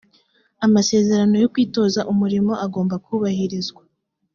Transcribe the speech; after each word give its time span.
amasezerano 0.65 1.33
yo 1.43 1.49
kwitoza 1.53 2.07
umurimo 2.11 2.53
agomba 2.65 2.95
kubahirizwa 3.05 3.81